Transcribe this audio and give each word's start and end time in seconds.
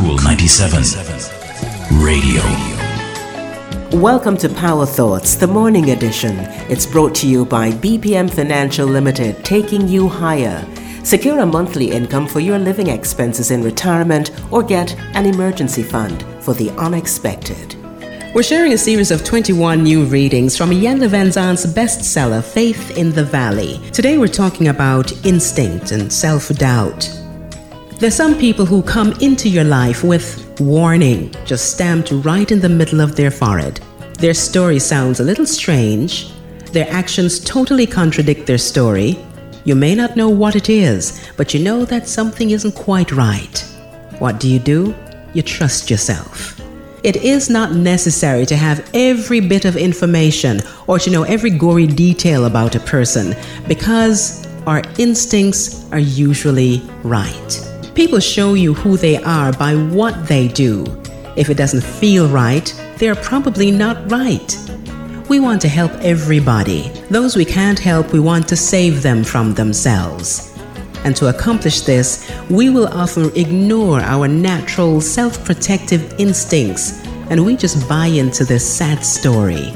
Cool 0.00 0.18
97 0.24 0.82
Radio. 2.02 2.42
Welcome 4.00 4.36
to 4.38 4.48
Power 4.48 4.86
Thoughts, 4.86 5.36
the 5.36 5.46
morning 5.46 5.90
edition. 5.90 6.34
It's 6.68 6.84
brought 6.84 7.14
to 7.14 7.28
you 7.28 7.44
by 7.44 7.70
BPM 7.70 8.28
Financial 8.28 8.88
Limited, 8.88 9.44
taking 9.44 9.86
you 9.86 10.08
higher. 10.08 10.66
Secure 11.04 11.38
a 11.38 11.46
monthly 11.46 11.92
income 11.92 12.26
for 12.26 12.40
your 12.40 12.58
living 12.58 12.88
expenses 12.88 13.52
in 13.52 13.62
retirement 13.62 14.32
or 14.50 14.64
get 14.64 14.96
an 15.14 15.26
emergency 15.26 15.84
fund 15.84 16.24
for 16.40 16.54
the 16.54 16.70
unexpected. 16.72 17.76
We're 18.34 18.42
sharing 18.42 18.72
a 18.72 18.78
series 18.78 19.12
of 19.12 19.22
21 19.22 19.84
new 19.84 20.06
readings 20.06 20.56
from 20.56 20.70
Iyanla 20.70 21.08
Vanzant's 21.08 21.66
bestseller, 21.66 22.42
Faith 22.42 22.98
in 22.98 23.12
the 23.12 23.24
Valley. 23.24 23.78
Today 23.92 24.18
we're 24.18 24.26
talking 24.26 24.66
about 24.66 25.12
instinct 25.24 25.92
and 25.92 26.12
self 26.12 26.48
doubt. 26.48 27.23
There's 28.04 28.14
some 28.14 28.36
people 28.36 28.66
who 28.66 28.82
come 28.82 29.12
into 29.22 29.48
your 29.48 29.64
life 29.64 30.04
with 30.04 30.60
warning 30.60 31.34
just 31.46 31.72
stamped 31.72 32.10
right 32.10 32.52
in 32.52 32.60
the 32.60 32.68
middle 32.68 33.00
of 33.00 33.16
their 33.16 33.30
forehead. 33.30 33.80
Their 34.18 34.34
story 34.34 34.78
sounds 34.78 35.20
a 35.20 35.24
little 35.24 35.46
strange. 35.46 36.30
Their 36.72 36.86
actions 36.90 37.40
totally 37.40 37.86
contradict 37.86 38.46
their 38.46 38.58
story. 38.58 39.16
You 39.64 39.74
may 39.74 39.94
not 39.94 40.16
know 40.16 40.28
what 40.28 40.54
it 40.54 40.68
is, 40.68 41.18
but 41.38 41.54
you 41.54 41.64
know 41.64 41.86
that 41.86 42.06
something 42.06 42.50
isn't 42.50 42.74
quite 42.74 43.10
right. 43.10 43.58
What 44.18 44.38
do 44.38 44.50
you 44.50 44.58
do? 44.58 44.94
You 45.32 45.40
trust 45.40 45.88
yourself. 45.88 46.60
It 47.02 47.16
is 47.16 47.48
not 47.48 47.72
necessary 47.72 48.44
to 48.44 48.56
have 48.56 48.86
every 48.92 49.40
bit 49.40 49.64
of 49.64 49.78
information 49.78 50.60
or 50.86 50.98
to 50.98 51.10
know 51.10 51.22
every 51.22 51.48
gory 51.48 51.86
detail 51.86 52.44
about 52.44 52.74
a 52.74 52.80
person 52.80 53.34
because 53.66 54.46
our 54.66 54.82
instincts 54.98 55.90
are 55.90 55.98
usually 55.98 56.82
right. 57.02 57.73
People 57.94 58.18
show 58.18 58.54
you 58.54 58.74
who 58.74 58.96
they 58.96 59.22
are 59.22 59.52
by 59.52 59.76
what 59.76 60.26
they 60.26 60.48
do. 60.48 60.84
If 61.36 61.48
it 61.48 61.56
doesn't 61.56 61.84
feel 61.84 62.28
right, 62.28 62.66
they're 62.96 63.14
probably 63.14 63.70
not 63.70 64.10
right. 64.10 64.58
We 65.28 65.38
want 65.38 65.60
to 65.62 65.68
help 65.68 65.92
everybody. 66.00 66.88
Those 67.08 67.36
we 67.36 67.44
can't 67.44 67.78
help, 67.78 68.12
we 68.12 68.18
want 68.18 68.48
to 68.48 68.56
save 68.56 69.02
them 69.02 69.22
from 69.22 69.54
themselves. 69.54 70.58
And 71.04 71.14
to 71.16 71.28
accomplish 71.28 71.82
this, 71.82 72.28
we 72.50 72.68
will 72.68 72.88
often 72.88 73.30
ignore 73.36 74.00
our 74.00 74.26
natural 74.26 75.00
self 75.00 75.44
protective 75.44 76.18
instincts 76.18 77.00
and 77.30 77.46
we 77.46 77.56
just 77.56 77.88
buy 77.88 78.06
into 78.06 78.44
this 78.44 78.68
sad 78.68 79.04
story. 79.04 79.72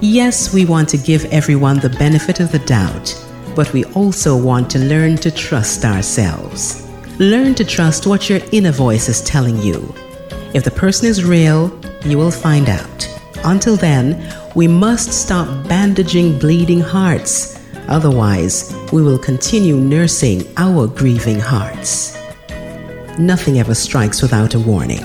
Yes, 0.00 0.54
we 0.54 0.64
want 0.64 0.88
to 0.88 0.96
give 0.96 1.26
everyone 1.26 1.80
the 1.80 1.90
benefit 1.90 2.40
of 2.40 2.50
the 2.50 2.60
doubt, 2.60 3.14
but 3.54 3.70
we 3.74 3.84
also 3.86 4.40
want 4.40 4.70
to 4.70 4.78
learn 4.78 5.16
to 5.16 5.30
trust 5.30 5.84
ourselves. 5.84 6.87
Learn 7.18 7.56
to 7.56 7.64
trust 7.64 8.06
what 8.06 8.30
your 8.30 8.38
inner 8.52 8.70
voice 8.70 9.08
is 9.08 9.20
telling 9.22 9.60
you. 9.60 9.92
If 10.54 10.62
the 10.62 10.70
person 10.70 11.08
is 11.08 11.24
real, 11.24 11.76
you 12.04 12.16
will 12.16 12.30
find 12.30 12.68
out. 12.68 13.08
Until 13.44 13.74
then, 13.74 14.32
we 14.54 14.68
must 14.68 15.12
stop 15.12 15.48
bandaging 15.66 16.38
bleeding 16.38 16.80
hearts. 16.80 17.58
Otherwise, 17.88 18.72
we 18.92 19.02
will 19.02 19.18
continue 19.18 19.74
nursing 19.76 20.44
our 20.58 20.86
grieving 20.86 21.40
hearts. 21.40 22.16
Nothing 23.18 23.58
ever 23.58 23.74
strikes 23.74 24.22
without 24.22 24.54
a 24.54 24.60
warning. 24.60 25.02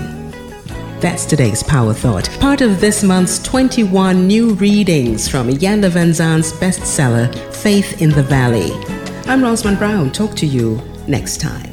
That's 1.00 1.26
today's 1.26 1.64
Power 1.64 1.96
Thought, 1.96 2.30
part 2.40 2.62
of 2.62 2.80
this 2.80 3.02
month's 3.02 3.40
21 3.40 4.28
new 4.28 4.54
readings 4.54 5.28
from 5.28 5.50
Iyanla 5.50 5.90
Vanzant's 5.90 6.54
bestseller, 6.54 7.34
Faith 7.56 8.04
in 8.04 8.12
the 8.12 8.22
Valley. 8.22 8.72
I'm 9.26 9.42
Rosamond 9.42 9.80
Brown. 9.80 10.12
Talk 10.12 10.36
to 10.36 10.46
you 10.46 10.80
next 11.08 11.42
time. 11.42 11.73